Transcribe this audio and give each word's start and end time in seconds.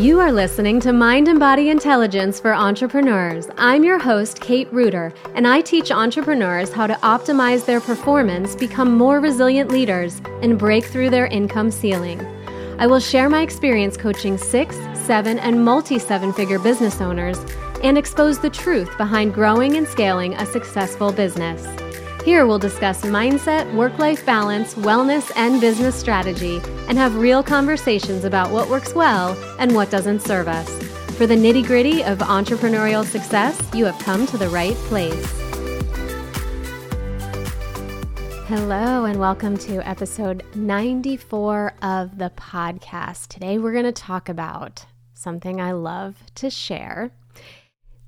You 0.00 0.20
are 0.20 0.30
listening 0.30 0.78
to 0.80 0.92
Mind 0.92 1.26
and 1.26 1.40
Body 1.40 1.70
Intelligence 1.70 2.38
for 2.38 2.54
Entrepreneurs. 2.54 3.48
I'm 3.58 3.82
your 3.82 3.98
host, 3.98 4.40
Kate 4.40 4.72
Reuter, 4.72 5.12
and 5.34 5.44
I 5.44 5.60
teach 5.60 5.90
entrepreneurs 5.90 6.72
how 6.72 6.86
to 6.86 6.94
optimize 7.02 7.66
their 7.66 7.80
performance, 7.80 8.54
become 8.54 8.96
more 8.96 9.18
resilient 9.18 9.72
leaders, 9.72 10.22
and 10.40 10.56
break 10.56 10.84
through 10.84 11.10
their 11.10 11.26
income 11.26 11.72
ceiling. 11.72 12.24
I 12.78 12.86
will 12.86 13.00
share 13.00 13.28
my 13.28 13.42
experience 13.42 13.96
coaching 13.96 14.38
six, 14.38 14.76
seven, 14.94 15.40
and 15.40 15.64
multi 15.64 15.98
seven 15.98 16.32
figure 16.32 16.60
business 16.60 17.00
owners 17.00 17.38
and 17.82 17.98
expose 17.98 18.38
the 18.38 18.50
truth 18.50 18.96
behind 18.98 19.34
growing 19.34 19.76
and 19.78 19.88
scaling 19.88 20.34
a 20.34 20.46
successful 20.46 21.10
business. 21.10 21.87
Here 22.28 22.44
we'll 22.44 22.58
discuss 22.58 23.00
mindset, 23.06 23.72
work 23.72 23.98
life 23.98 24.26
balance, 24.26 24.74
wellness, 24.74 25.32
and 25.34 25.62
business 25.62 25.94
strategy, 25.94 26.60
and 26.86 26.98
have 26.98 27.16
real 27.16 27.42
conversations 27.42 28.24
about 28.24 28.50
what 28.50 28.68
works 28.68 28.94
well 28.94 29.32
and 29.58 29.74
what 29.74 29.90
doesn't 29.90 30.20
serve 30.20 30.46
us. 30.46 30.68
For 31.14 31.26
the 31.26 31.34
nitty 31.34 31.66
gritty 31.66 32.04
of 32.04 32.18
entrepreneurial 32.18 33.02
success, 33.02 33.58
you 33.72 33.86
have 33.86 33.98
come 34.00 34.26
to 34.26 34.36
the 34.36 34.50
right 34.50 34.74
place. 34.74 35.26
Hello, 38.46 39.06
and 39.06 39.18
welcome 39.18 39.56
to 39.56 39.88
episode 39.88 40.44
94 40.54 41.72
of 41.80 42.18
the 42.18 42.30
podcast. 42.36 43.28
Today, 43.28 43.56
we're 43.56 43.72
going 43.72 43.86
to 43.86 43.92
talk 43.92 44.28
about 44.28 44.84
something 45.14 45.62
I 45.62 45.72
love 45.72 46.16
to 46.34 46.50
share. 46.50 47.10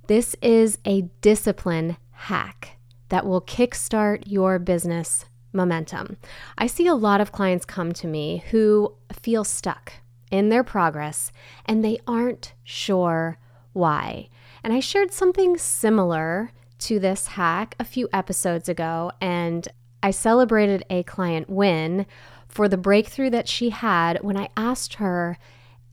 This 0.09 0.37
is 0.43 0.77
a 0.85 1.09
discipline 1.23 1.97
hack 2.11 2.77
that 3.11 3.27
will 3.27 3.43
kickstart 3.43 4.23
your 4.27 4.59
business 4.59 5.27
momentum. 5.53 6.17
I 6.57 6.67
see 6.67 6.87
a 6.87 6.95
lot 6.95 7.21
of 7.21 7.33
clients 7.33 7.67
come 7.67 7.93
to 7.93 8.07
me 8.07 8.45
who 8.51 8.95
feel 9.13 9.45
stuck 9.45 9.93
in 10.31 10.49
their 10.49 10.65
progress 10.65 11.33
and 11.67 11.85
they 11.85 11.99
aren't 12.07 12.55
sure 12.65 13.39
why. 13.73 14.29
And 14.63 14.73
I 14.73 14.81
shared 14.81 15.13
something 15.13 15.59
similar 15.59 16.53
to 16.81 16.99
this 16.99 17.29
hack 17.29 17.75
a 17.79 17.85
few 17.85 18.09
episodes 18.13 18.69
ago, 18.69 19.13
and 19.21 19.69
I 20.03 20.11
celebrated 20.11 20.85
a 20.89 21.03
client 21.03 21.51
win 21.51 22.07
for 22.49 22.69
the 22.69 22.77
breakthrough 22.77 23.31
that 23.31 23.49
she 23.49 23.71
had 23.71 24.19
when 24.23 24.37
I 24.37 24.49
asked 24.57 24.95
her 24.95 25.39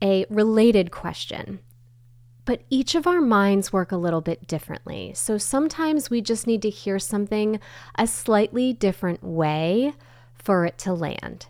a 0.02 0.24
related 0.30 0.90
question. 0.90 1.60
But 2.48 2.62
each 2.70 2.94
of 2.94 3.06
our 3.06 3.20
minds 3.20 3.74
work 3.74 3.92
a 3.92 3.98
little 3.98 4.22
bit 4.22 4.46
differently. 4.46 5.12
So 5.14 5.36
sometimes 5.36 6.08
we 6.08 6.22
just 6.22 6.46
need 6.46 6.62
to 6.62 6.70
hear 6.70 6.98
something 6.98 7.60
a 7.94 8.06
slightly 8.06 8.72
different 8.72 9.22
way 9.22 9.92
for 10.32 10.64
it 10.64 10.78
to 10.78 10.94
land. 10.94 11.48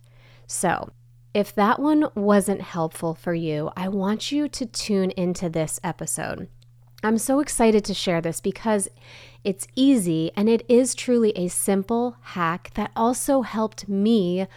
So, 0.48 0.90
if 1.32 1.55
that 1.55 1.78
one 1.78 2.08
wasn't 2.16 2.62
helpful 2.62 3.14
for 3.14 3.32
you, 3.32 3.70
I 3.77 3.86
want 3.86 4.32
you 4.32 4.48
to 4.48 4.66
tune 4.66 5.12
into 5.12 5.48
this 5.48 5.78
episode. 5.84 6.48
I'm 7.05 7.18
so 7.18 7.38
excited 7.38 7.84
to 7.84 7.94
share 7.94 8.20
this 8.20 8.40
because 8.40 8.88
it's 9.44 9.68
easy 9.77 10.33
and 10.34 10.48
it 10.48 10.64
is 10.68 10.96
truly 10.96 11.30
a 11.36 11.46
simple 11.46 12.16
hack 12.22 12.72
that 12.74 12.90
also 12.96 13.42
helped 13.42 13.88
me 13.88 14.48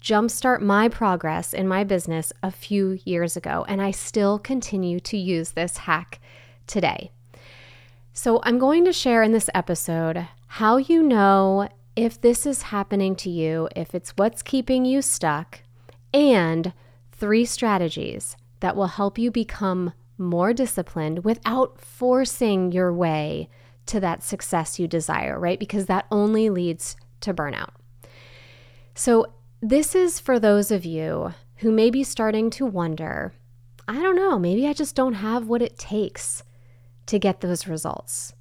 jumpstart 0.00 0.60
my 0.60 0.88
progress 0.88 1.52
in 1.52 1.68
my 1.68 1.84
business 1.84 2.32
a 2.42 2.50
few 2.50 2.98
years 3.04 3.36
ago, 3.36 3.64
and 3.68 3.82
I 3.82 3.90
still 3.90 4.38
continue 4.38 5.00
to 5.00 5.16
use 5.16 5.52
this 5.52 5.78
hack 5.78 6.20
today. 6.66 7.10
So, 8.12 8.40
I'm 8.42 8.58
going 8.58 8.84
to 8.84 8.92
share 8.92 9.22
in 9.22 9.32
this 9.32 9.50
episode 9.54 10.26
how 10.46 10.78
you 10.78 11.02
know 11.02 11.68
if 11.96 12.20
this 12.20 12.46
is 12.46 12.62
happening 12.62 13.14
to 13.16 13.30
you, 13.30 13.68
if 13.76 13.94
it's 13.94 14.10
what's 14.16 14.42
keeping 14.42 14.84
you 14.84 15.02
stuck, 15.02 15.60
and 16.12 16.72
three 17.12 17.44
strategies 17.44 18.36
that 18.60 18.76
will 18.76 18.88
help 18.88 19.18
you 19.18 19.30
become 19.30 19.92
more 20.18 20.52
disciplined 20.52 21.24
without 21.24 21.80
forcing 21.80 22.72
your 22.72 22.92
way 22.92 23.48
to 23.86 24.00
that 24.00 24.22
success 24.22 24.78
you 24.78 24.86
desire, 24.86 25.38
right? 25.38 25.58
Because 25.58 25.86
that 25.86 26.06
only 26.10 26.50
leads 26.50 26.96
to 27.20 27.34
burnout. 27.34 27.70
So, 28.94 29.32
this 29.62 29.94
is 29.94 30.18
for 30.18 30.38
those 30.38 30.70
of 30.70 30.84
you 30.84 31.34
who 31.56 31.70
may 31.70 31.90
be 31.90 32.02
starting 32.02 32.50
to 32.50 32.66
wonder 32.66 33.32
I 33.88 34.00
don't 34.00 34.14
know, 34.14 34.38
maybe 34.38 34.68
I 34.68 34.72
just 34.72 34.94
don't 34.94 35.14
have 35.14 35.48
what 35.48 35.62
it 35.62 35.76
takes 35.76 36.44
to 37.06 37.18
get 37.18 37.40
those 37.40 37.66
results. 37.66 38.32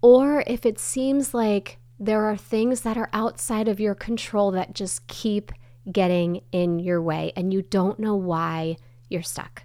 Or 0.00 0.44
if 0.46 0.64
it 0.64 0.78
seems 0.78 1.34
like 1.34 1.78
there 1.98 2.24
are 2.26 2.36
things 2.36 2.82
that 2.82 2.96
are 2.96 3.10
outside 3.12 3.66
of 3.66 3.80
your 3.80 3.96
control 3.96 4.52
that 4.52 4.76
just 4.76 5.08
keep 5.08 5.50
getting 5.90 6.42
in 6.52 6.78
your 6.78 7.02
way 7.02 7.32
and 7.34 7.52
you 7.52 7.62
don't 7.62 7.98
know 7.98 8.14
why 8.14 8.76
you're 9.08 9.22
stuck. 9.22 9.64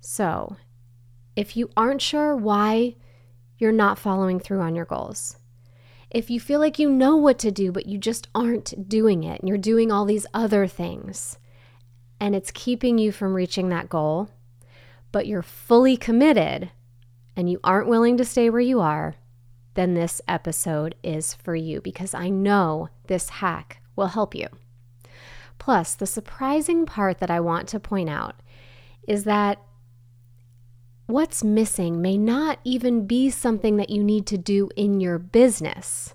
So, 0.00 0.56
if 1.36 1.56
you 1.56 1.68
aren't 1.76 2.00
sure 2.00 2.34
why 2.34 2.96
you're 3.58 3.70
not 3.70 3.98
following 3.98 4.40
through 4.40 4.60
on 4.60 4.74
your 4.74 4.86
goals, 4.86 5.36
if 6.10 6.30
you 6.30 6.40
feel 6.40 6.60
like 6.60 6.78
you 6.78 6.90
know 6.90 7.16
what 7.16 7.38
to 7.40 7.50
do, 7.50 7.70
but 7.70 7.86
you 7.86 7.98
just 7.98 8.28
aren't 8.34 8.88
doing 8.88 9.24
it, 9.24 9.40
and 9.40 9.48
you're 9.48 9.58
doing 9.58 9.92
all 9.92 10.04
these 10.04 10.26
other 10.34 10.66
things, 10.66 11.38
and 12.18 12.34
it's 12.34 12.50
keeping 12.50 12.98
you 12.98 13.12
from 13.12 13.34
reaching 13.34 13.68
that 13.68 13.88
goal, 13.88 14.28
but 15.12 15.26
you're 15.26 15.42
fully 15.42 15.96
committed 15.96 16.70
and 17.36 17.48
you 17.48 17.60
aren't 17.64 17.88
willing 17.88 18.16
to 18.18 18.24
stay 18.24 18.50
where 18.50 18.60
you 18.60 18.80
are, 18.80 19.14
then 19.74 19.94
this 19.94 20.20
episode 20.28 20.94
is 21.02 21.34
for 21.34 21.54
you 21.54 21.80
because 21.80 22.12
I 22.12 22.28
know 22.28 22.88
this 23.06 23.28
hack 23.28 23.80
will 23.96 24.08
help 24.08 24.34
you. 24.34 24.48
Plus, 25.58 25.94
the 25.94 26.06
surprising 26.06 26.86
part 26.86 27.18
that 27.18 27.30
I 27.30 27.40
want 27.40 27.68
to 27.68 27.80
point 27.80 28.10
out 28.10 28.40
is 29.06 29.24
that 29.24 29.58
what's 31.10 31.44
missing 31.44 32.00
may 32.00 32.16
not 32.16 32.58
even 32.64 33.06
be 33.06 33.30
something 33.30 33.76
that 33.76 33.90
you 33.90 34.02
need 34.02 34.26
to 34.26 34.38
do 34.38 34.70
in 34.76 35.00
your 35.00 35.18
business 35.18 36.14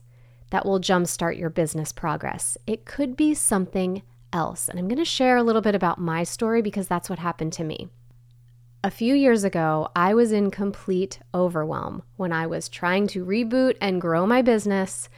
that 0.52 0.66
will 0.66 0.80
jumpstart 0.80 1.38
your 1.38 1.50
business 1.50 1.92
progress. 1.92 2.58
It 2.66 2.86
could 2.86 3.18
be 3.18 3.34
something 3.34 4.02
else. 4.32 4.70
And 4.70 4.80
I'm 4.80 4.88
going 4.88 4.98
to 4.98 5.06
share 5.06 5.38
a 5.38 5.44
little 5.44 5.62
bit 5.62 5.76
about 5.76 6.00
my 6.00 6.24
story 6.24 6.62
because 6.62 6.88
that's 6.88 7.10
what 7.10 7.20
happened 7.20 7.54
to 7.54 7.64
me. 7.64 7.90
A 8.84 8.92
few 8.92 9.16
years 9.16 9.44
ago, 9.44 9.90
I 9.96 10.14
was 10.14 10.32
in 10.32 10.52
complete 10.52 11.20
overwhelm 11.34 12.04
when 12.18 12.32
I 12.32 12.46
was 12.46 12.70
trying 12.70 13.08
to 13.08 13.26
reboot 13.26 13.78
and 13.82 14.00
grow 14.00 14.28
my 14.28 14.42
business 14.42 15.10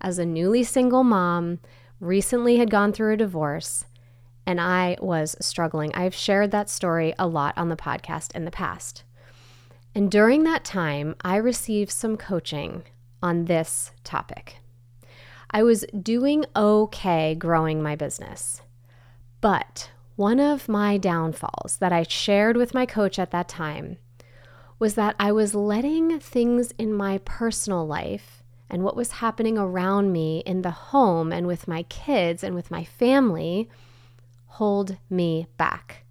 as 0.00 0.18
a 0.18 0.26
newly 0.26 0.64
single 0.64 1.04
mom, 1.04 1.60
recently 2.00 2.56
had 2.56 2.70
gone 2.70 2.92
through 2.92 3.12
a 3.12 3.16
divorce, 3.16 3.84
and 4.44 4.60
I 4.60 4.96
was 5.00 5.36
struggling. 5.40 5.94
I've 5.94 6.14
shared 6.14 6.50
that 6.50 6.68
story 6.68 7.14
a 7.18 7.28
lot 7.28 7.56
on 7.56 7.68
the 7.68 7.76
podcast 7.76 8.34
in 8.34 8.44
the 8.44 8.50
past. 8.50 9.04
And 9.94 10.10
during 10.10 10.44
that 10.44 10.64
time, 10.64 11.14
I 11.22 11.36
received 11.36 11.90
some 11.90 12.16
coaching 12.16 12.84
on 13.22 13.44
this 13.44 13.92
topic. 14.04 14.56
I 15.50 15.62
was 15.62 15.84
doing 16.00 16.46
okay 16.56 17.34
growing 17.34 17.82
my 17.82 17.94
business, 17.94 18.62
but 19.40 19.90
one 20.16 20.40
of 20.40 20.68
my 20.68 20.96
downfalls 20.96 21.76
that 21.78 21.92
I 21.92 22.04
shared 22.04 22.56
with 22.56 22.74
my 22.74 22.86
coach 22.86 23.18
at 23.18 23.30
that 23.32 23.48
time 23.48 23.98
was 24.78 24.94
that 24.94 25.14
I 25.18 25.30
was 25.30 25.54
letting 25.54 26.18
things 26.18 26.72
in 26.78 26.94
my 26.94 27.18
personal 27.18 27.86
life 27.86 28.42
and 28.70 28.82
what 28.82 28.96
was 28.96 29.12
happening 29.12 29.58
around 29.58 30.10
me 30.10 30.42
in 30.46 30.62
the 30.62 30.70
home 30.70 31.32
and 31.32 31.46
with 31.46 31.68
my 31.68 31.82
kids 31.84 32.42
and 32.42 32.54
with 32.54 32.70
my 32.70 32.84
family 32.84 33.68
hold 34.46 34.96
me 35.10 35.46
back. 35.56 36.04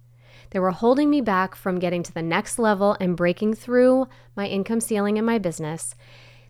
They 0.52 0.58
were 0.58 0.70
holding 0.70 1.08
me 1.08 1.22
back 1.22 1.54
from 1.54 1.78
getting 1.78 2.02
to 2.02 2.12
the 2.12 2.22
next 2.22 2.58
level 2.58 2.94
and 3.00 3.16
breaking 3.16 3.54
through 3.54 4.06
my 4.36 4.46
income 4.46 4.80
ceiling 4.80 5.16
in 5.16 5.24
my 5.24 5.38
business. 5.38 5.94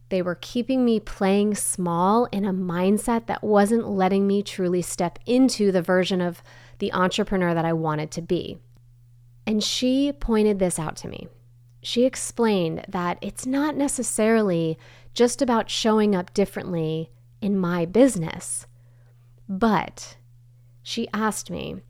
They 0.08 0.22
were 0.22 0.38
keeping 0.40 0.84
me 0.84 0.98
playing 0.98 1.54
small 1.54 2.26
in 2.32 2.44
a 2.44 2.52
mindset 2.52 3.26
that 3.26 3.44
wasn't 3.44 3.88
letting 3.88 4.26
me 4.26 4.42
truly 4.42 4.82
step 4.82 5.20
into 5.24 5.70
the 5.70 5.82
version 5.82 6.20
of 6.20 6.42
the 6.80 6.92
entrepreneur 6.92 7.54
that 7.54 7.64
I 7.64 7.72
wanted 7.74 8.10
to 8.10 8.22
be. 8.22 8.59
And 9.47 9.62
she 9.62 10.12
pointed 10.12 10.59
this 10.59 10.80
out 10.80 10.97
to 10.97 11.09
me. 11.09 11.28
She 11.80 12.04
explained 12.04 12.84
that 12.88 13.18
it's 13.22 13.47
not 13.47 13.77
necessarily 13.77 14.78
just 15.15 15.41
about 15.41 15.71
showing 15.71 16.16
up 16.16 16.34
differently 16.34 17.10
in 17.41 17.56
my 17.56 17.84
business, 17.84 18.66
but 19.48 20.16
she 20.82 21.06
asked 21.15 21.50
me, 21.53 21.82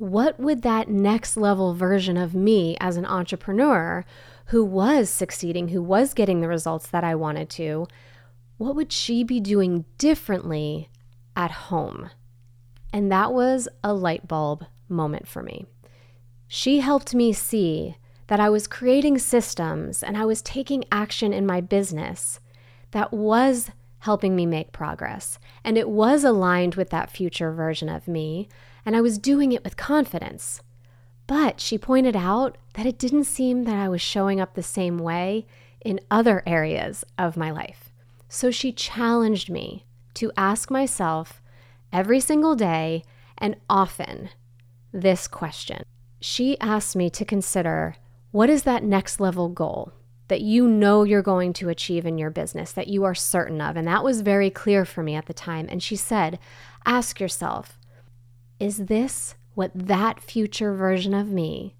what 0.00 0.38
would 0.38 0.62
that 0.62 0.88
next 0.88 1.36
level 1.36 1.74
version 1.74 2.16
of 2.16 2.34
me 2.34 2.76
as 2.80 2.96
an 2.96 3.06
entrepreneur 3.06 4.04
who 4.46 4.64
was 4.64 5.10
succeeding, 5.10 5.68
who 5.68 5.82
was 5.82 6.14
getting 6.14 6.40
the 6.40 6.48
results 6.48 6.88
that 6.88 7.04
I 7.04 7.14
wanted 7.14 7.50
to, 7.50 7.86
what 8.56 8.74
would 8.74 8.92
she 8.92 9.22
be 9.22 9.40
doing 9.40 9.84
differently 9.98 10.88
at 11.36 11.50
home? 11.50 12.10
And 12.92 13.12
that 13.12 13.32
was 13.32 13.68
a 13.84 13.92
light 13.92 14.26
bulb 14.26 14.64
moment 14.88 15.28
for 15.28 15.42
me. 15.42 15.66
She 16.46 16.80
helped 16.80 17.14
me 17.14 17.32
see 17.32 17.96
that 18.28 18.40
I 18.40 18.48
was 18.48 18.66
creating 18.66 19.18
systems 19.18 20.02
and 20.02 20.16
I 20.16 20.24
was 20.24 20.42
taking 20.42 20.84
action 20.90 21.32
in 21.32 21.46
my 21.46 21.60
business 21.60 22.40
that 22.92 23.12
was 23.12 23.70
helping 24.00 24.34
me 24.34 24.46
make 24.46 24.72
progress. 24.72 25.38
And 25.64 25.76
it 25.76 25.88
was 25.88 26.24
aligned 26.24 26.74
with 26.74 26.90
that 26.90 27.10
future 27.10 27.52
version 27.52 27.88
of 27.88 28.08
me 28.08 28.48
and 28.88 28.96
I 28.96 29.02
was 29.02 29.18
doing 29.18 29.52
it 29.52 29.64
with 29.64 29.76
confidence. 29.76 30.62
But 31.26 31.60
she 31.60 31.76
pointed 31.76 32.16
out 32.16 32.56
that 32.72 32.86
it 32.86 32.98
didn't 32.98 33.24
seem 33.24 33.64
that 33.64 33.76
I 33.76 33.86
was 33.86 34.00
showing 34.00 34.40
up 34.40 34.54
the 34.54 34.62
same 34.62 34.96
way 34.96 35.46
in 35.82 36.00
other 36.10 36.42
areas 36.46 37.04
of 37.18 37.36
my 37.36 37.50
life. 37.50 37.92
So 38.30 38.50
she 38.50 38.72
challenged 38.72 39.50
me 39.50 39.84
to 40.14 40.32
ask 40.38 40.70
myself 40.70 41.42
every 41.92 42.18
single 42.18 42.56
day 42.56 43.04
and 43.36 43.56
often 43.68 44.30
this 44.90 45.28
question. 45.28 45.82
She 46.18 46.58
asked 46.58 46.96
me 46.96 47.10
to 47.10 47.26
consider 47.26 47.96
what 48.30 48.48
is 48.48 48.62
that 48.62 48.82
next 48.82 49.20
level 49.20 49.50
goal 49.50 49.92
that 50.28 50.40
you 50.40 50.66
know 50.66 51.02
you're 51.02 51.20
going 51.20 51.52
to 51.54 51.68
achieve 51.68 52.06
in 52.06 52.16
your 52.16 52.30
business, 52.30 52.72
that 52.72 52.88
you 52.88 53.04
are 53.04 53.14
certain 53.14 53.60
of. 53.60 53.76
And 53.76 53.86
that 53.86 54.02
was 54.02 54.22
very 54.22 54.48
clear 54.48 54.86
for 54.86 55.02
me 55.02 55.14
at 55.14 55.26
the 55.26 55.34
time. 55.34 55.66
And 55.68 55.82
she 55.82 55.96
said, 55.96 56.38
ask 56.86 57.20
yourself, 57.20 57.77
is 58.60 58.86
this 58.86 59.34
what 59.54 59.70
that 59.74 60.20
future 60.20 60.74
version 60.74 61.14
of 61.14 61.28
me 61.28 61.74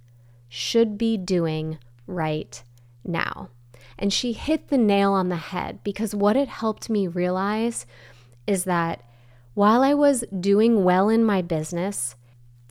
should 0.48 0.98
be 0.98 1.16
doing 1.16 1.78
right 2.06 2.62
now? 3.04 3.50
And 3.98 4.12
she 4.12 4.32
hit 4.32 4.68
the 4.68 4.78
nail 4.78 5.12
on 5.12 5.28
the 5.28 5.36
head 5.36 5.82
because 5.82 6.14
what 6.14 6.36
it 6.36 6.48
helped 6.48 6.88
me 6.88 7.06
realize 7.06 7.86
is 8.46 8.64
that 8.64 9.02
while 9.54 9.82
I 9.82 9.94
was 9.94 10.24
doing 10.38 10.84
well 10.84 11.08
in 11.08 11.24
my 11.24 11.42
business, 11.42 12.14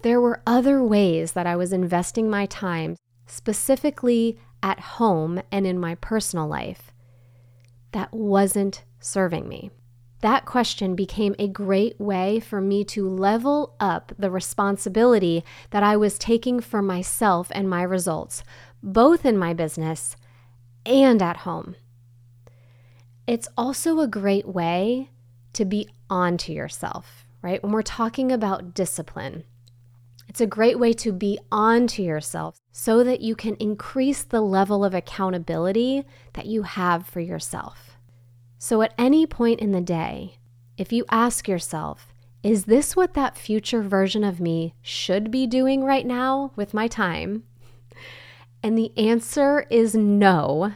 there 0.03 0.21
were 0.21 0.41
other 0.47 0.81
ways 0.81 1.33
that 1.33 1.45
I 1.45 1.55
was 1.55 1.73
investing 1.73 2.29
my 2.29 2.45
time, 2.45 2.95
specifically 3.25 4.39
at 4.63 4.79
home 4.79 5.41
and 5.51 5.67
in 5.67 5.79
my 5.79 5.95
personal 5.95 6.47
life, 6.47 6.93
that 7.91 8.13
wasn't 8.13 8.83
serving 8.99 9.47
me. 9.47 9.71
That 10.21 10.45
question 10.45 10.95
became 10.95 11.35
a 11.37 11.47
great 11.47 11.99
way 11.99 12.39
for 12.39 12.59
me 12.59 12.83
to 12.85 13.07
level 13.07 13.75
up 13.79 14.11
the 14.17 14.31
responsibility 14.31 15.43
that 15.69 15.83
I 15.83 15.95
was 15.95 16.17
taking 16.17 16.59
for 16.59 16.81
myself 16.81 17.49
and 17.51 17.69
my 17.69 17.83
results, 17.83 18.43
both 18.81 19.25
in 19.25 19.37
my 19.37 19.53
business 19.53 20.15
and 20.85 21.21
at 21.21 21.37
home. 21.37 21.75
It's 23.27 23.47
also 23.57 23.99
a 23.99 24.07
great 24.07 24.47
way 24.47 25.11
to 25.53 25.65
be 25.65 25.87
on 26.09 26.37
to 26.37 26.53
yourself, 26.53 27.25
right? 27.41 27.61
When 27.61 27.71
we're 27.71 27.81
talking 27.83 28.31
about 28.31 28.73
discipline, 28.73 29.43
it's 30.27 30.41
a 30.41 30.47
great 30.47 30.79
way 30.79 30.93
to 30.93 31.11
be 31.11 31.39
on 31.51 31.87
to 31.87 32.01
yourself 32.01 32.59
so 32.71 33.03
that 33.03 33.21
you 33.21 33.35
can 33.35 33.55
increase 33.55 34.23
the 34.23 34.41
level 34.41 34.83
of 34.83 34.93
accountability 34.93 36.05
that 36.33 36.45
you 36.47 36.63
have 36.63 37.05
for 37.05 37.19
yourself. 37.19 37.86
So, 38.57 38.81
at 38.81 38.93
any 38.97 39.25
point 39.25 39.59
in 39.59 39.71
the 39.71 39.81
day, 39.81 40.37
if 40.77 40.91
you 40.91 41.05
ask 41.09 41.47
yourself, 41.47 42.13
is 42.43 42.65
this 42.65 42.95
what 42.95 43.13
that 43.13 43.37
future 43.37 43.81
version 43.81 44.23
of 44.23 44.39
me 44.39 44.73
should 44.81 45.31
be 45.31 45.45
doing 45.45 45.83
right 45.83 46.05
now 46.05 46.51
with 46.55 46.73
my 46.73 46.87
time? 46.87 47.43
And 48.63 48.77
the 48.77 48.91
answer 48.97 49.65
is 49.69 49.95
no, 49.95 50.73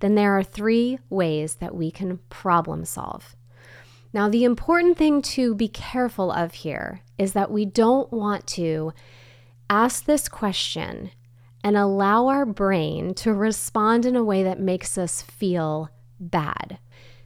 then 0.00 0.14
there 0.14 0.38
are 0.38 0.42
three 0.42 0.98
ways 1.10 1.56
that 1.56 1.74
we 1.74 1.90
can 1.90 2.18
problem 2.30 2.84
solve. 2.84 3.34
Now, 4.12 4.28
the 4.28 4.44
important 4.44 4.96
thing 4.96 5.20
to 5.22 5.54
be 5.54 5.68
careful 5.68 6.32
of 6.32 6.54
here 6.54 7.02
is 7.18 7.34
that 7.34 7.50
we 7.50 7.66
don't 7.66 8.10
want 8.12 8.46
to 8.48 8.92
ask 9.68 10.04
this 10.04 10.28
question 10.28 11.10
and 11.62 11.76
allow 11.76 12.28
our 12.28 12.46
brain 12.46 13.12
to 13.14 13.34
respond 13.34 14.06
in 14.06 14.16
a 14.16 14.24
way 14.24 14.42
that 14.42 14.60
makes 14.60 14.96
us 14.96 15.20
feel 15.20 15.90
bad. 16.20 16.78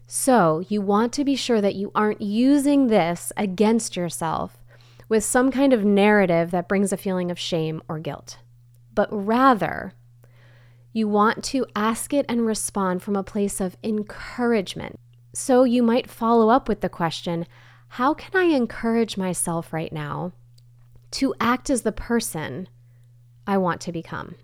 So, 0.06 0.62
you 0.68 0.82
want 0.82 1.12
to 1.14 1.24
be 1.24 1.36
sure 1.36 1.60
that 1.60 1.74
you 1.74 1.90
aren't 1.94 2.20
using 2.20 2.88
this 2.88 3.32
against 3.36 3.96
yourself 3.96 4.58
with 5.08 5.24
some 5.24 5.50
kind 5.50 5.72
of 5.72 5.84
narrative 5.84 6.50
that 6.50 6.68
brings 6.68 6.92
a 6.92 6.96
feeling 6.96 7.30
of 7.30 7.38
shame 7.38 7.82
or 7.88 7.98
guilt, 7.98 8.38
but 8.94 9.08
rather, 9.10 9.94
you 10.92 11.08
want 11.08 11.42
to 11.44 11.66
ask 11.74 12.12
it 12.12 12.26
and 12.28 12.46
respond 12.46 13.02
from 13.02 13.16
a 13.16 13.22
place 13.22 13.60
of 13.60 13.76
encouragement. 13.82 14.98
So 15.34 15.64
you 15.64 15.82
might 15.82 16.10
follow 16.10 16.50
up 16.50 16.68
with 16.68 16.82
the 16.82 16.88
question 16.88 17.46
How 17.88 18.14
can 18.14 18.34
I 18.34 18.54
encourage 18.54 19.16
myself 19.16 19.72
right 19.72 19.92
now 19.92 20.32
to 21.12 21.34
act 21.40 21.70
as 21.70 21.82
the 21.82 21.92
person 21.92 22.68
I 23.46 23.56
want 23.56 23.80
to 23.82 23.92
become? 23.92 24.34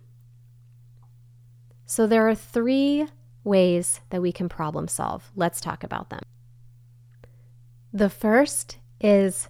So 1.84 2.06
there 2.06 2.28
are 2.28 2.34
three 2.34 3.06
ways 3.44 4.00
that 4.10 4.22
we 4.22 4.32
can 4.32 4.48
problem 4.48 4.88
solve. 4.88 5.30
Let's 5.36 5.60
talk 5.60 5.82
about 5.82 6.10
them. 6.10 6.22
The 7.92 8.10
first 8.10 8.78
is 9.00 9.48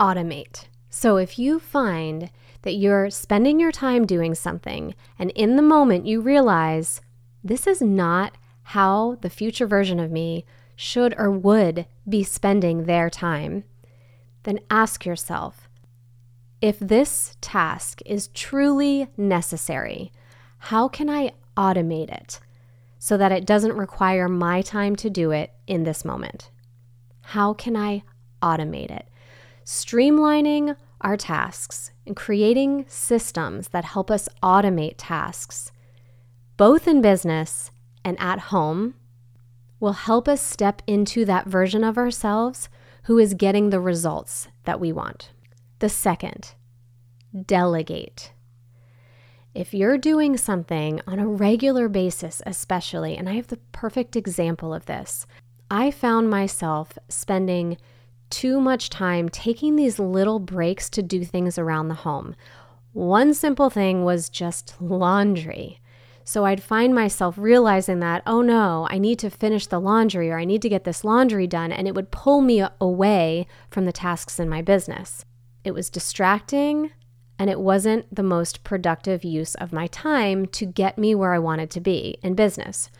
automate. 0.00 0.66
So 0.88 1.16
if 1.16 1.38
you 1.38 1.58
find 1.58 2.30
that 2.62 2.74
you're 2.74 3.10
spending 3.10 3.60
your 3.60 3.72
time 3.72 4.06
doing 4.06 4.34
something 4.34 4.94
and 5.18 5.30
in 5.32 5.56
the 5.56 5.62
moment 5.62 6.06
you 6.06 6.20
realize 6.20 7.00
this 7.42 7.66
is 7.66 7.82
not 7.82 8.36
how 8.62 9.18
the 9.20 9.28
future 9.28 9.66
version 9.66 10.00
of 10.00 10.10
me 10.10 10.46
should 10.76 11.14
or 11.18 11.30
would 11.30 11.86
be 12.08 12.22
spending 12.22 12.84
their 12.84 13.10
time, 13.10 13.64
then 14.44 14.60
ask 14.70 15.04
yourself 15.04 15.68
if 16.60 16.78
this 16.78 17.36
task 17.42 18.00
is 18.06 18.28
truly 18.28 19.08
necessary, 19.18 20.10
how 20.58 20.88
can 20.88 21.10
I 21.10 21.32
automate 21.58 22.10
it 22.10 22.40
so 23.04 23.18
that 23.18 23.30
it 23.30 23.44
doesn't 23.44 23.76
require 23.76 24.30
my 24.30 24.62
time 24.62 24.96
to 24.96 25.10
do 25.10 25.30
it 25.30 25.52
in 25.66 25.84
this 25.84 26.06
moment? 26.06 26.50
How 27.20 27.52
can 27.52 27.76
I 27.76 28.02
automate 28.40 28.90
it? 28.90 29.10
Streamlining 29.62 30.74
our 31.02 31.14
tasks 31.14 31.90
and 32.06 32.16
creating 32.16 32.86
systems 32.88 33.68
that 33.68 33.84
help 33.84 34.10
us 34.10 34.26
automate 34.42 34.94
tasks, 34.96 35.70
both 36.56 36.88
in 36.88 37.02
business 37.02 37.70
and 38.06 38.18
at 38.18 38.38
home, 38.38 38.94
will 39.78 39.92
help 39.92 40.26
us 40.26 40.40
step 40.40 40.80
into 40.86 41.26
that 41.26 41.46
version 41.46 41.84
of 41.84 41.98
ourselves 41.98 42.70
who 43.02 43.18
is 43.18 43.34
getting 43.34 43.68
the 43.68 43.80
results 43.80 44.48
that 44.64 44.80
we 44.80 44.92
want. 44.92 45.28
The 45.80 45.90
second, 45.90 46.54
delegate. 47.44 48.32
If 49.54 49.72
you're 49.72 49.98
doing 49.98 50.36
something 50.36 51.00
on 51.06 51.20
a 51.20 51.28
regular 51.28 51.88
basis, 51.88 52.42
especially, 52.44 53.16
and 53.16 53.28
I 53.28 53.34
have 53.34 53.46
the 53.46 53.60
perfect 53.70 54.16
example 54.16 54.74
of 54.74 54.86
this, 54.86 55.26
I 55.70 55.92
found 55.92 56.28
myself 56.28 56.98
spending 57.08 57.76
too 58.30 58.60
much 58.60 58.90
time 58.90 59.28
taking 59.28 59.76
these 59.76 60.00
little 60.00 60.40
breaks 60.40 60.90
to 60.90 61.02
do 61.02 61.24
things 61.24 61.56
around 61.56 61.86
the 61.86 61.94
home. 61.94 62.34
One 62.94 63.32
simple 63.32 63.70
thing 63.70 64.04
was 64.04 64.28
just 64.28 64.74
laundry. 64.80 65.80
So 66.24 66.44
I'd 66.44 66.62
find 66.62 66.92
myself 66.92 67.38
realizing 67.38 68.00
that, 68.00 68.24
oh 68.26 68.42
no, 68.42 68.88
I 68.90 68.98
need 68.98 69.20
to 69.20 69.30
finish 69.30 69.68
the 69.68 69.80
laundry 69.80 70.32
or 70.32 70.38
I 70.38 70.44
need 70.44 70.62
to 70.62 70.68
get 70.68 70.82
this 70.82 71.04
laundry 71.04 71.46
done, 71.46 71.70
and 71.70 71.86
it 71.86 71.94
would 71.94 72.10
pull 72.10 72.40
me 72.40 72.64
away 72.80 73.46
from 73.70 73.84
the 73.84 73.92
tasks 73.92 74.40
in 74.40 74.48
my 74.48 74.62
business. 74.62 75.24
It 75.62 75.74
was 75.74 75.90
distracting 75.90 76.90
and 77.38 77.50
it 77.50 77.60
wasn't 77.60 78.14
the 78.14 78.22
most 78.22 78.64
productive 78.64 79.24
use 79.24 79.54
of 79.56 79.72
my 79.72 79.86
time 79.88 80.46
to 80.46 80.66
get 80.66 80.98
me 80.98 81.14
where 81.14 81.32
I 81.32 81.38
wanted 81.38 81.70
to 81.70 81.80
be 81.80 82.18
in 82.22 82.34
business. 82.34 82.90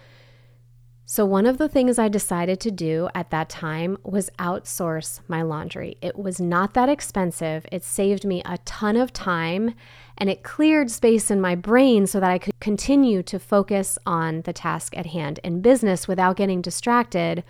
So, 1.07 1.27
one 1.27 1.45
of 1.45 1.59
the 1.59 1.69
things 1.69 1.99
I 1.99 2.09
decided 2.09 2.61
to 2.61 2.71
do 2.71 3.11
at 3.15 3.31
that 3.31 3.51
time 3.51 3.99
was 4.03 4.31
outsource 4.39 5.21
my 5.29 5.43
laundry. 5.43 5.99
It 6.01 6.19
was 6.19 6.41
not 6.41 6.73
that 6.75 6.89
expensive, 6.89 7.67
it 7.71 7.85
saved 7.85 8.25
me 8.25 8.41
a 8.47 8.57
ton 8.65 8.97
of 8.97 9.13
time, 9.13 9.75
and 10.17 10.31
it 10.31 10.43
cleared 10.43 10.91
space 10.91 11.31
in 11.31 11.43
my 11.43 11.55
brain 11.57 12.07
so 12.07 12.21
that 12.21 12.31
I 12.31 12.39
could 12.39 12.59
continue 12.59 13.23
to 13.25 13.39
focus 13.39 13.99
on 14.07 14.43
the 14.43 14.55
task 14.55 14.97
at 14.97 15.07
hand 15.07 15.41
in 15.45 15.61
business 15.61 16.09
without 16.09 16.37
getting 16.37 16.63
distracted 16.63 17.45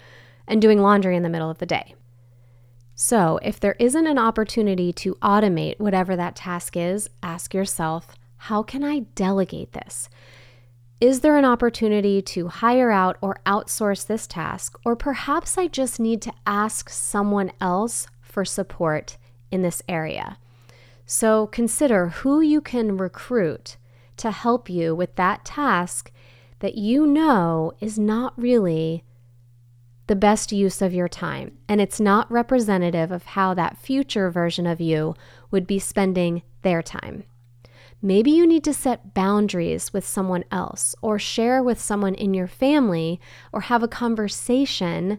and 0.49 0.61
doing 0.61 0.83
laundry 0.83 1.17
in 1.17 1.23
the 1.23 1.29
middle 1.29 1.49
of 1.49 1.59
the 1.59 1.67
day. 1.67 1.95
So, 2.95 3.41
if 3.43 3.59
there 3.59 3.77
isn't 3.81 4.07
an 4.07 4.19
opportunity 4.19 4.93
to 4.95 5.17
automate 5.17 5.81
whatever 5.81 6.15
that 6.15 6.37
task 6.37 6.77
is, 6.77 7.11
ask 7.23 7.53
yourself, 7.53 8.15
how 8.37 8.63
can 8.63 8.85
I 8.85 9.01
delegate 9.15 9.73
this? 9.73 10.09
Is 11.01 11.21
there 11.21 11.37
an 11.37 11.45
opportunity 11.45 12.23
to 12.23 12.49
hire 12.49 12.91
out 12.91 13.19
or 13.21 13.41
outsource 13.45 14.07
this 14.07 14.27
task? 14.27 14.79
Or 14.85 14.95
perhaps 14.95 15.59
I 15.59 15.67
just 15.67 15.99
need 15.99 16.23
to 16.23 16.33
ask 16.47 16.89
someone 16.89 17.51
else 17.61 18.07
for 18.23 18.45
support 18.45 19.17
in 19.51 19.63
this 19.63 19.83
area. 19.89 20.39
So 21.05 21.49
consider 21.49 22.09
who 22.09 22.41
you 22.41 22.61
can 22.61 22.97
recruit 22.97 23.77
to 24.17 24.31
help 24.31 24.71
you 24.71 24.95
with 24.95 25.17
that 25.17 25.45
task 25.45 26.13
that 26.61 26.77
you 26.77 27.07
know 27.07 27.73
is 27.81 27.99
not 27.99 28.33
really 28.39 29.05
the 30.07 30.17
best 30.17 30.53
use 30.53 30.83
of 30.83 30.93
your 30.93 31.09
time. 31.09 31.57
And 31.69 31.81
it's 31.81 32.01
not 32.01 32.31
representative 32.31 33.11
of 33.11 33.25
how 33.25 33.55
that 33.55 33.79
future 33.79 34.31
version 34.31 34.67
of 34.67 34.81
you 34.81 35.15
would 35.51 35.67
be 35.67 35.79
spending 35.79 36.43
their 36.63 36.83
time. 36.83 37.25
Maybe 38.03 38.31
you 38.31 38.47
need 38.47 38.65
to 38.65 38.75
set 38.75 39.15
boundaries 39.15 39.95
with 39.95 40.07
someone 40.07 40.45
else, 40.51 40.95
or 41.01 41.19
share 41.19 41.63
with 41.63 41.81
someone 41.81 42.15
in 42.15 42.35
your 42.35 42.47
family, 42.47 43.19
or 43.51 43.63
have 43.63 43.83
a 43.83 43.89
conversation 43.89 45.19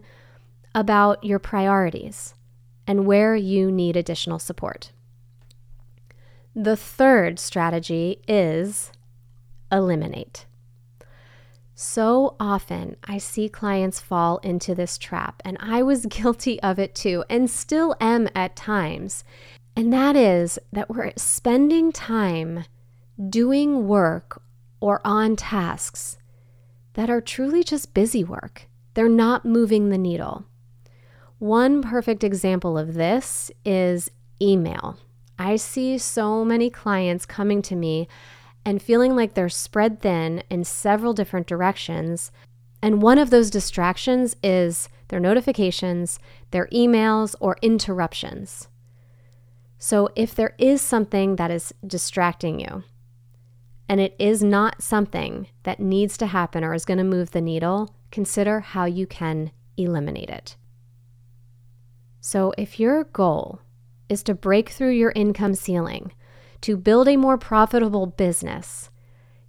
about 0.72 1.24
your 1.24 1.40
priorities 1.40 2.34
and 2.86 3.06
where 3.06 3.34
you 3.34 3.72
need 3.72 3.96
additional 3.96 4.38
support. 4.38 4.92
The 6.54 6.76
third 6.76 7.40
strategy 7.40 8.20
is 8.28 8.92
eliminate. 9.72 10.46
So 11.78 12.36
often 12.40 12.96
I 13.04 13.18
see 13.18 13.50
clients 13.50 14.00
fall 14.00 14.38
into 14.38 14.74
this 14.74 14.96
trap, 14.96 15.42
and 15.44 15.58
I 15.60 15.82
was 15.82 16.06
guilty 16.10 16.58
of 16.62 16.78
it 16.78 16.94
too, 16.94 17.22
and 17.28 17.50
still 17.50 17.94
am 18.00 18.28
at 18.34 18.56
times. 18.56 19.24
And 19.76 19.92
that 19.92 20.16
is 20.16 20.58
that 20.72 20.88
we're 20.88 21.12
spending 21.18 21.92
time 21.92 22.64
doing 23.28 23.86
work 23.86 24.42
or 24.80 25.02
on 25.04 25.36
tasks 25.36 26.16
that 26.94 27.10
are 27.10 27.20
truly 27.20 27.62
just 27.62 27.92
busy 27.92 28.24
work. 28.24 28.68
They're 28.94 29.08
not 29.10 29.44
moving 29.44 29.90
the 29.90 29.98
needle. 29.98 30.46
One 31.38 31.82
perfect 31.82 32.24
example 32.24 32.78
of 32.78 32.94
this 32.94 33.50
is 33.66 34.10
email. 34.40 34.98
I 35.38 35.56
see 35.56 35.98
so 35.98 36.42
many 36.42 36.70
clients 36.70 37.26
coming 37.26 37.60
to 37.62 37.76
me 37.76 38.08
and 38.66 38.82
feeling 38.82 39.14
like 39.14 39.34
they're 39.34 39.48
spread 39.48 40.02
thin 40.02 40.42
in 40.50 40.64
several 40.64 41.14
different 41.14 41.46
directions. 41.46 42.32
And 42.82 43.00
one 43.00 43.16
of 43.16 43.30
those 43.30 43.48
distractions 43.48 44.34
is 44.42 44.88
their 45.06 45.20
notifications, 45.20 46.18
their 46.50 46.66
emails, 46.66 47.36
or 47.38 47.56
interruptions. 47.62 48.66
So 49.78 50.08
if 50.16 50.34
there 50.34 50.56
is 50.58 50.82
something 50.82 51.36
that 51.36 51.52
is 51.52 51.72
distracting 51.86 52.58
you, 52.58 52.82
and 53.88 54.00
it 54.00 54.16
is 54.18 54.42
not 54.42 54.82
something 54.82 55.46
that 55.62 55.78
needs 55.78 56.18
to 56.18 56.26
happen 56.26 56.64
or 56.64 56.74
is 56.74 56.84
going 56.84 56.98
to 56.98 57.04
move 57.04 57.30
the 57.30 57.40
needle, 57.40 57.94
consider 58.10 58.58
how 58.58 58.84
you 58.84 59.06
can 59.06 59.52
eliminate 59.76 60.28
it. 60.28 60.56
So, 62.20 62.52
if 62.58 62.80
your 62.80 63.04
goal 63.04 63.60
is 64.08 64.24
to 64.24 64.34
break 64.34 64.70
through 64.70 64.90
your 64.90 65.12
income 65.14 65.54
ceiling, 65.54 66.10
to 66.66 66.76
build 66.76 67.06
a 67.06 67.16
more 67.16 67.38
profitable 67.38 68.06
business, 68.06 68.90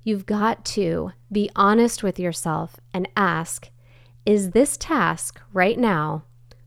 you've 0.03 0.27
got 0.27 0.63
to 0.63 1.12
be 1.31 1.50
honest 1.55 2.03
with 2.03 2.19
yourself 2.19 2.79
and 2.93 3.09
ask 3.17 3.71
Is 4.24 4.51
this 4.51 4.77
task 4.77 5.41
right 5.51 5.79
now 5.79 6.25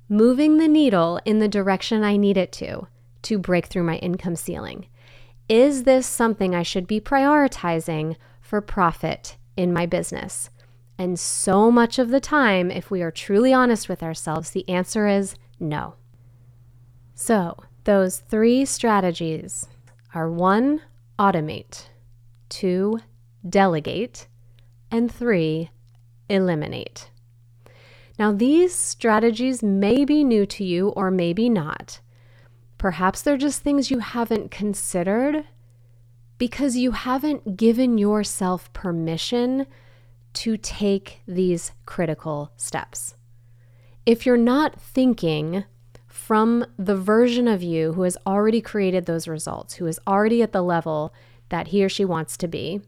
moving 0.08 0.58
the 0.58 0.66
needle 0.66 1.20
in 1.24 1.38
the 1.38 1.46
direction 1.46 2.02
I 2.02 2.16
need 2.16 2.36
it 2.36 2.50
to 2.54 2.88
to 3.22 3.38
break 3.38 3.66
through 3.66 3.84
my 3.84 3.98
income 3.98 4.34
ceiling? 4.34 4.86
Is 5.48 5.84
this 5.84 6.04
something 6.04 6.52
I 6.52 6.64
should 6.64 6.88
be 6.88 7.00
prioritizing 7.00 8.16
for 8.40 8.60
profit 8.60 9.36
in 9.56 9.72
my 9.72 9.86
business? 9.86 10.50
And 10.98 11.16
so 11.16 11.70
much 11.70 12.00
of 12.00 12.10
the 12.10 12.18
time, 12.18 12.72
if 12.72 12.90
we 12.90 13.02
are 13.02 13.12
truly 13.12 13.52
honest 13.52 13.88
with 13.88 14.02
ourselves, 14.02 14.50
the 14.50 14.68
answer 14.68 15.06
is 15.06 15.36
no. 15.60 15.94
So, 17.14 17.56
those 17.84 18.18
three 18.18 18.64
strategies 18.64 19.68
are 20.14 20.30
one, 20.30 20.80
automate, 21.18 21.84
two, 22.48 23.00
delegate, 23.48 24.26
and 24.90 25.12
three, 25.12 25.70
eliminate. 26.28 27.10
Now, 28.18 28.32
these 28.32 28.74
strategies 28.74 29.62
may 29.62 30.04
be 30.04 30.24
new 30.24 30.44
to 30.46 30.64
you 30.64 30.88
or 30.90 31.10
maybe 31.10 31.48
not. 31.48 32.00
Perhaps 32.76 33.22
they're 33.22 33.36
just 33.36 33.62
things 33.62 33.90
you 33.90 33.98
haven't 34.00 34.50
considered 34.50 35.44
because 36.38 36.76
you 36.76 36.92
haven't 36.92 37.56
given 37.56 37.98
yourself 37.98 38.72
permission 38.72 39.66
to 40.32 40.56
take 40.56 41.20
these 41.26 41.72
critical 41.86 42.52
steps. 42.56 43.14
If 44.06 44.24
you're 44.24 44.36
not 44.36 44.80
thinking 44.80 45.64
from 46.30 46.64
the 46.78 46.96
version 46.96 47.48
of 47.48 47.60
you 47.60 47.94
who 47.94 48.02
has 48.02 48.16
already 48.24 48.60
created 48.60 49.06
those 49.06 49.26
results, 49.26 49.74
who 49.74 49.86
is 49.86 49.98
already 50.06 50.42
at 50.42 50.52
the 50.52 50.62
level 50.62 51.12
that 51.48 51.68
he 51.68 51.84
or 51.84 51.88
she 51.88 52.04
wants 52.04 52.36
to 52.36 52.46
be, 52.46 52.80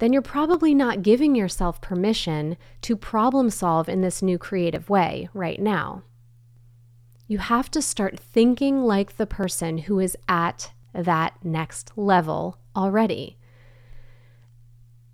then 0.00 0.12
you're 0.12 0.20
probably 0.20 0.74
not 0.74 1.00
giving 1.00 1.34
yourself 1.34 1.80
permission 1.80 2.58
to 2.82 2.94
problem 2.94 3.48
solve 3.48 3.88
in 3.88 4.02
this 4.02 4.20
new 4.20 4.36
creative 4.36 4.90
way 4.90 5.30
right 5.32 5.60
now 5.62 6.02
you 7.32 7.38
have 7.38 7.70
to 7.70 7.80
start 7.80 8.20
thinking 8.20 8.82
like 8.82 9.16
the 9.16 9.26
person 9.26 9.78
who 9.78 9.98
is 9.98 10.14
at 10.28 10.70
that 10.92 11.32
next 11.42 11.90
level 11.96 12.58
already. 12.76 13.38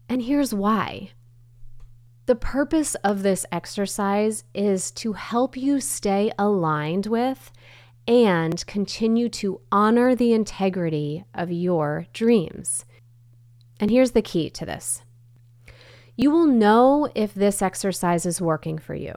And 0.09 0.23
here's 0.23 0.53
why. 0.53 1.13
The 2.29 2.35
purpose 2.35 2.95
of 2.97 3.23
this 3.23 3.47
exercise 3.51 4.45
is 4.55 4.91
to 4.91 5.15
help 5.15 5.57
you 5.57 5.81
stay 5.81 6.31
aligned 6.39 7.07
with 7.07 7.51
and 8.07 8.67
continue 8.67 9.31
to 9.31 9.63
honor 9.73 10.15
the 10.15 10.35
integrity 10.35 11.25
of 11.33 11.51
your 11.51 12.05
dreams. 12.13 12.85
And 13.81 13.91
here's 13.91 14.11
the 14.11 14.21
key 14.21 14.51
to 14.51 14.67
this 14.67 15.01
you 16.17 16.31
will 16.31 16.47
know 16.47 17.09
if 17.15 17.33
this 17.33 17.63
exercise 17.63 18.27
is 18.27 18.43
working 18.43 18.77
for 18.77 18.95
you 18.95 19.15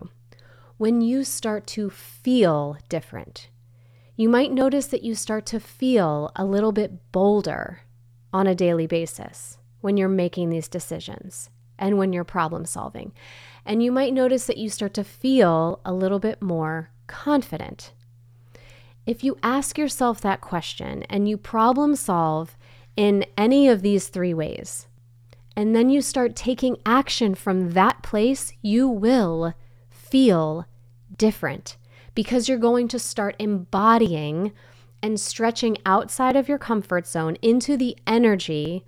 when 0.78 1.02
you 1.02 1.26
start 1.26 1.68
to 1.68 1.90
feel 1.90 2.78
different. 2.88 3.50
You 4.16 4.30
might 4.30 4.54
notice 4.54 4.88
that 4.88 5.04
you 5.04 5.16
start 5.16 5.46
to 5.48 5.60
feel 5.60 6.32
a 6.38 6.46
little 6.46 6.72
bit 6.72 7.12
bolder 7.12 7.82
on 8.32 8.48
a 8.48 8.56
daily 8.56 8.88
basis 8.88 9.58
when 9.82 9.98
you're 9.98 10.08
making 10.08 10.50
these 10.50 10.70
decisions 10.70 11.50
and 11.82 11.98
when 11.98 12.14
you're 12.14 12.24
problem 12.24 12.64
solving. 12.64 13.12
And 13.66 13.84
you 13.84 13.92
might 13.92 14.14
notice 14.14 14.46
that 14.46 14.58
you 14.58 14.70
start 14.70 14.94
to 14.94 15.04
feel 15.04 15.82
a 15.84 15.94
little 15.94 16.20
bit 16.20 16.42
more 16.42 16.92
confident. 17.08 17.92
If 19.06 19.24
you 19.24 19.38
ask 19.44 19.78
yourself 19.78 20.22
that 20.22 20.40
question 20.40 21.04
and 21.10 21.28
you 21.28 21.36
problem 21.36 21.96
solve 21.96 22.56
in 22.96 23.26
any 23.38 23.68
of 23.68 23.82
these 23.82 24.08
three 24.08 24.34
ways, 24.34 24.88
and 25.56 25.76
then 25.76 25.90
you 25.90 26.02
start 26.02 26.36
taking 26.36 26.78
action 26.86 27.36
from 27.36 27.72
that 27.72 28.04
place, 28.04 28.54
you 28.62 28.88
will 28.88 29.54
feel 29.90 30.66
different 31.18 31.78
because 32.16 32.48
you're 32.48 32.58
going 32.58 32.88
to 32.88 33.00
start 33.00 33.36
embodying 33.40 34.54
and 35.04 35.20
stretching 35.20 35.78
outside 35.86 36.36
of 36.36 36.48
your 36.48 36.60
comfort 36.60 37.08
zone 37.08 37.38
into 37.42 37.76
the 37.76 37.98
energy 38.06 38.86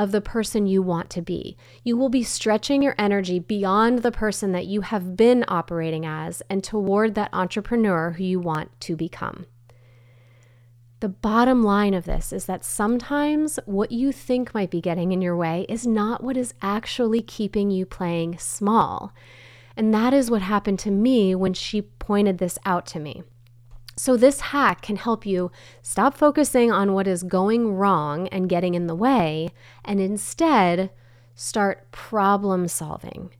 of 0.00 0.12
the 0.12 0.20
person 0.22 0.66
you 0.66 0.80
want 0.80 1.10
to 1.10 1.20
be. 1.20 1.58
You 1.84 1.94
will 1.94 2.08
be 2.08 2.22
stretching 2.22 2.82
your 2.82 2.94
energy 2.98 3.38
beyond 3.38 3.98
the 3.98 4.10
person 4.10 4.52
that 4.52 4.64
you 4.64 4.80
have 4.80 5.14
been 5.14 5.44
operating 5.46 6.06
as 6.06 6.42
and 6.48 6.64
toward 6.64 7.14
that 7.14 7.28
entrepreneur 7.34 8.12
who 8.12 8.24
you 8.24 8.40
want 8.40 8.80
to 8.80 8.96
become. 8.96 9.44
The 11.00 11.10
bottom 11.10 11.62
line 11.62 11.92
of 11.92 12.06
this 12.06 12.32
is 12.32 12.46
that 12.46 12.64
sometimes 12.64 13.58
what 13.66 13.92
you 13.92 14.10
think 14.10 14.54
might 14.54 14.70
be 14.70 14.80
getting 14.80 15.12
in 15.12 15.20
your 15.20 15.36
way 15.36 15.66
is 15.68 15.86
not 15.86 16.24
what 16.24 16.38
is 16.38 16.54
actually 16.62 17.20
keeping 17.20 17.70
you 17.70 17.84
playing 17.84 18.38
small. 18.38 19.12
And 19.76 19.92
that 19.92 20.14
is 20.14 20.30
what 20.30 20.40
happened 20.40 20.78
to 20.80 20.90
me 20.90 21.34
when 21.34 21.52
she 21.52 21.82
pointed 21.82 22.38
this 22.38 22.58
out 22.64 22.86
to 22.86 22.98
me. 22.98 23.22
So, 23.96 24.16
this 24.16 24.40
hack 24.40 24.82
can 24.82 24.96
help 24.96 25.26
you 25.26 25.50
stop 25.82 26.16
focusing 26.16 26.70
on 26.72 26.94
what 26.94 27.06
is 27.06 27.22
going 27.22 27.74
wrong 27.74 28.28
and 28.28 28.48
getting 28.48 28.74
in 28.74 28.86
the 28.86 28.94
way, 28.94 29.50
and 29.84 30.00
instead 30.00 30.90
start 31.34 31.90
problem 31.90 32.66
solving. 32.68 33.30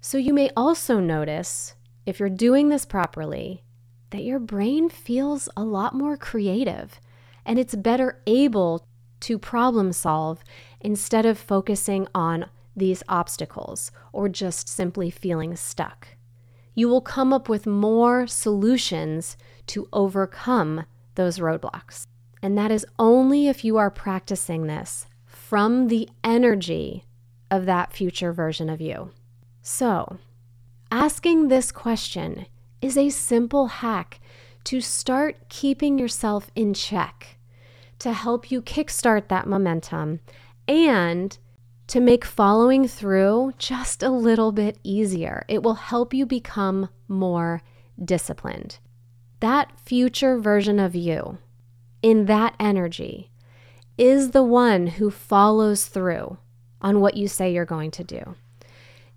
So, 0.00 0.18
you 0.18 0.34
may 0.34 0.50
also 0.56 1.00
notice, 1.00 1.74
if 2.06 2.18
you're 2.18 2.28
doing 2.28 2.68
this 2.68 2.84
properly, 2.84 3.62
that 4.10 4.24
your 4.24 4.38
brain 4.38 4.88
feels 4.88 5.48
a 5.56 5.62
lot 5.62 5.94
more 5.94 6.16
creative 6.16 7.00
and 7.44 7.58
it's 7.58 7.74
better 7.74 8.20
able 8.26 8.86
to 9.20 9.38
problem 9.38 9.92
solve 9.92 10.42
instead 10.80 11.26
of 11.26 11.38
focusing 11.38 12.06
on 12.14 12.46
these 12.76 13.02
obstacles 13.08 13.90
or 14.12 14.28
just 14.28 14.68
simply 14.68 15.10
feeling 15.10 15.56
stuck. 15.56 16.08
You 16.74 16.88
will 16.88 17.00
come 17.00 17.32
up 17.32 17.48
with 17.48 17.66
more 17.66 18.26
solutions 18.26 19.36
to 19.68 19.88
overcome 19.92 20.84
those 21.14 21.38
roadblocks. 21.38 22.04
And 22.42 22.56
that 22.56 22.70
is 22.70 22.86
only 22.98 23.48
if 23.48 23.64
you 23.64 23.76
are 23.76 23.90
practicing 23.90 24.66
this 24.66 25.06
from 25.26 25.88
the 25.88 26.08
energy 26.22 27.04
of 27.50 27.66
that 27.66 27.92
future 27.92 28.32
version 28.32 28.68
of 28.68 28.80
you. 28.80 29.10
So, 29.62 30.18
asking 30.90 31.48
this 31.48 31.72
question 31.72 32.46
is 32.80 32.96
a 32.96 33.10
simple 33.10 33.66
hack 33.66 34.20
to 34.64 34.80
start 34.80 35.48
keeping 35.48 35.98
yourself 35.98 36.50
in 36.54 36.74
check, 36.74 37.38
to 37.98 38.12
help 38.12 38.50
you 38.50 38.62
kickstart 38.62 39.28
that 39.28 39.48
momentum, 39.48 40.20
and 40.66 41.36
to 41.88 42.00
make 42.00 42.24
following 42.24 42.86
through 42.86 43.52
just 43.58 44.02
a 44.02 44.10
little 44.10 44.52
bit 44.52 44.78
easier. 44.82 45.44
It 45.48 45.62
will 45.62 45.74
help 45.74 46.12
you 46.12 46.26
become 46.26 46.90
more 47.08 47.62
disciplined. 48.02 48.78
That 49.40 49.78
future 49.78 50.38
version 50.38 50.80
of 50.80 50.96
you, 50.96 51.38
in 52.02 52.26
that 52.26 52.54
energy, 52.58 53.30
is 53.96 54.32
the 54.32 54.42
one 54.42 54.86
who 54.88 55.10
follows 55.10 55.86
through 55.86 56.38
on 56.80 57.00
what 57.00 57.16
you 57.16 57.28
say 57.28 57.52
you're 57.52 57.64
going 57.64 57.90
to 57.92 58.04
do, 58.04 58.34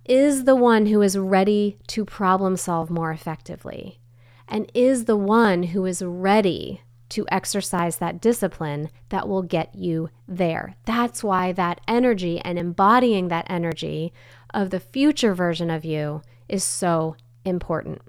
is 0.05 0.43
the 0.43 0.55
one 0.55 0.87
who 0.87 1.01
is 1.01 1.17
ready 1.17 1.77
to 1.87 2.05
problem 2.05 2.55
solve 2.57 2.89
more 2.89 3.11
effectively, 3.11 3.99
and 4.47 4.71
is 4.73 5.05
the 5.05 5.17
one 5.17 5.63
who 5.63 5.85
is 5.85 6.03
ready 6.03 6.81
to 7.09 7.25
exercise 7.31 7.97
that 7.97 8.21
discipline 8.21 8.89
that 9.09 9.27
will 9.27 9.41
get 9.41 9.73
you 9.75 10.09
there. 10.27 10.75
That's 10.85 11.23
why 11.23 11.51
that 11.53 11.81
energy 11.87 12.39
and 12.39 12.57
embodying 12.57 13.27
that 13.27 13.47
energy 13.49 14.13
of 14.53 14.69
the 14.69 14.79
future 14.79 15.33
version 15.33 15.69
of 15.69 15.83
you 15.83 16.21
is 16.47 16.63
so 16.63 17.15
important. 17.43 18.01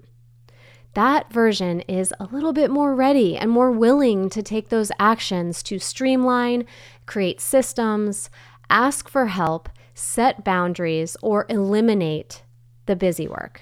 That 0.93 1.33
version 1.33 1.81
is 1.81 2.13
a 2.19 2.25
little 2.25 2.53
bit 2.53 2.69
more 2.69 2.93
ready 2.93 3.35
and 3.35 3.49
more 3.49 3.71
willing 3.71 4.29
to 4.29 4.43
take 4.43 4.69
those 4.69 4.91
actions 4.99 5.63
to 5.63 5.79
streamline, 5.79 6.65
create 7.05 7.41
systems, 7.41 8.29
ask 8.69 9.09
for 9.09 9.27
help, 9.27 9.69
set 9.95 10.43
boundaries, 10.43 11.17
or 11.21 11.45
eliminate 11.49 12.43
the 12.85 12.95
busy 12.95 13.27
work. 13.27 13.61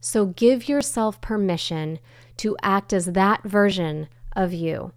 So 0.00 0.26
give 0.26 0.68
yourself 0.68 1.20
permission 1.20 1.98
to 2.38 2.56
act 2.62 2.92
as 2.92 3.06
that 3.06 3.42
version 3.44 4.08
of 4.34 4.52
you, 4.52 4.92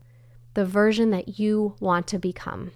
the 0.56 0.66
version 0.66 1.12
that 1.12 1.40
you 1.40 1.76
want 1.80 2.08
to 2.08 2.20
become. 2.20 2.72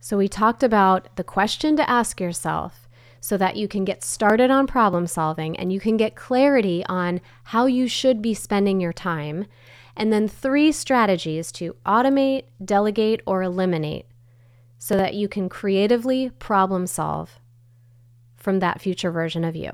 So, 0.00 0.18
we 0.18 0.28
talked 0.28 0.62
about 0.62 1.16
the 1.16 1.24
question 1.24 1.76
to 1.76 1.90
ask 1.90 2.20
yourself 2.20 2.83
so 3.24 3.38
that 3.38 3.56
you 3.56 3.66
can 3.66 3.86
get 3.86 4.04
started 4.04 4.50
on 4.50 4.66
problem 4.66 5.06
solving 5.06 5.56
and 5.56 5.72
you 5.72 5.80
can 5.80 5.96
get 5.96 6.14
clarity 6.14 6.84
on 6.90 7.22
how 7.44 7.64
you 7.64 7.88
should 7.88 8.20
be 8.20 8.34
spending 8.34 8.82
your 8.82 8.92
time. 8.92 9.46
And 9.96 10.12
then 10.12 10.28
three 10.28 10.70
strategies 10.72 11.50
to 11.52 11.74
automate, 11.86 12.44
delegate, 12.62 13.22
or 13.26 13.42
eliminate 13.42 14.04
so 14.76 14.98
that 14.98 15.14
you 15.14 15.26
can 15.26 15.48
creatively 15.48 16.32
problem 16.38 16.86
solve 16.86 17.40
from 18.36 18.58
that 18.58 18.82
future 18.82 19.10
version 19.10 19.42
of 19.42 19.56
you. 19.56 19.70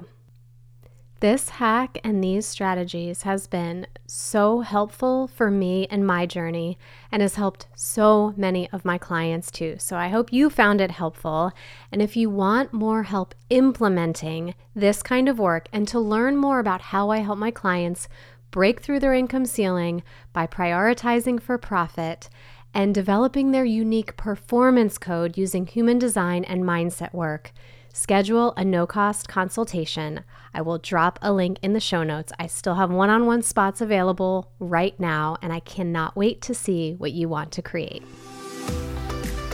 This 1.20 1.50
hack 1.50 1.98
and 2.02 2.24
these 2.24 2.46
strategies 2.46 3.22
has 3.24 3.46
been 3.46 3.86
so 4.06 4.60
helpful 4.60 5.28
for 5.28 5.50
me 5.50 5.86
in 5.90 6.02
my 6.02 6.24
journey 6.24 6.78
and 7.12 7.20
has 7.20 7.34
helped 7.34 7.66
so 7.74 8.32
many 8.38 8.70
of 8.70 8.86
my 8.86 8.96
clients 8.96 9.50
too. 9.50 9.76
So 9.78 9.98
I 9.98 10.08
hope 10.08 10.32
you 10.32 10.48
found 10.48 10.80
it 10.80 10.92
helpful. 10.92 11.52
And 11.92 12.00
if 12.00 12.16
you 12.16 12.30
want 12.30 12.72
more 12.72 13.02
help 13.02 13.34
implementing 13.50 14.54
this 14.74 15.02
kind 15.02 15.28
of 15.28 15.38
work 15.38 15.68
and 15.74 15.86
to 15.88 16.00
learn 16.00 16.38
more 16.38 16.58
about 16.58 16.80
how 16.80 17.10
I 17.10 17.18
help 17.18 17.38
my 17.38 17.50
clients 17.50 18.08
break 18.50 18.80
through 18.80 19.00
their 19.00 19.12
income 19.12 19.44
ceiling 19.44 20.02
by 20.32 20.46
prioritizing 20.46 21.38
for 21.38 21.58
profit 21.58 22.30
and 22.72 22.94
developing 22.94 23.50
their 23.50 23.66
unique 23.66 24.16
performance 24.16 24.96
code 24.96 25.36
using 25.36 25.66
human 25.66 25.98
design 25.98 26.44
and 26.44 26.62
mindset 26.62 27.12
work, 27.12 27.52
schedule 27.92 28.52
a 28.56 28.64
no 28.64 28.86
cost 28.86 29.28
consultation. 29.28 30.24
I 30.52 30.62
will 30.62 30.78
drop 30.78 31.18
a 31.22 31.32
link 31.32 31.58
in 31.62 31.72
the 31.72 31.80
show 31.80 32.02
notes. 32.02 32.32
I 32.38 32.46
still 32.46 32.74
have 32.74 32.90
one 32.90 33.10
on 33.10 33.26
one 33.26 33.42
spots 33.42 33.80
available 33.80 34.50
right 34.58 34.98
now, 34.98 35.36
and 35.42 35.52
I 35.52 35.60
cannot 35.60 36.16
wait 36.16 36.40
to 36.42 36.54
see 36.54 36.94
what 36.94 37.12
you 37.12 37.28
want 37.28 37.52
to 37.52 37.62
create. 37.62 38.02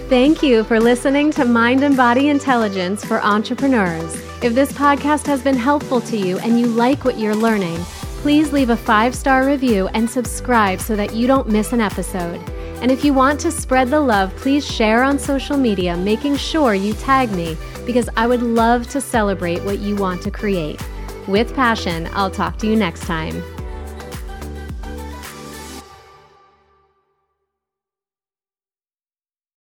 Thank 0.09 0.43
you 0.43 0.63
for 0.65 0.79
listening 0.79 1.33
to 1.33 1.45
Mind 1.45 1.83
and 1.83 1.97
Body 1.97 2.29
Intelligence 2.29 3.05
for 3.05 3.21
Entrepreneurs. 3.23 4.15
If 4.43 4.55
this 4.55 4.73
podcast 4.73 5.27
has 5.27 5.43
been 5.43 5.57
helpful 5.57 6.01
to 6.03 6.17
you 6.17 6.39
and 6.39 6.61
you 6.61 6.67
like 6.67 7.05
what 7.05 7.19
you're 7.19 7.35
learning, 7.35 7.77
please 8.23 8.53
leave 8.53 8.71
a 8.71 8.77
five 8.77 9.15
star 9.15 9.45
review 9.45 9.89
and 9.95 10.09
subscribe 10.09 10.81
so 10.81 10.95
that 10.95 11.15
you 11.15 11.27
don't 11.27 11.49
miss 11.49 11.73
an 11.73 11.81
episode. 11.81 12.41
And 12.83 12.93
if 12.93 13.05
you 13.05 13.15
want 13.15 13.41
to 13.41 13.51
spread 13.51 13.89
the 13.89 14.01
love, 14.01 14.35
please 14.37 14.65
share 14.65 15.03
on 15.03 15.19
social 15.19 15.57
media, 15.57 15.97
making 15.97 16.37
sure 16.37 16.75
you 16.75 16.93
tag 16.95 17.33
me 17.33 17.57
because 17.87 18.09
I 18.17 18.27
would 18.27 18.43
love 18.43 18.89
to 18.91 19.01
celebrate 19.01 19.63
what 19.63 19.79
you 19.79 19.97
want 19.97 20.21
to 20.23 20.31
create. 20.31 20.81
With 21.27 21.55
passion, 21.55 22.09
I'll 22.13 22.31
talk 22.31 22.59
to 22.59 22.67
you 22.67 22.77
next 22.77 23.07
time. 23.07 23.43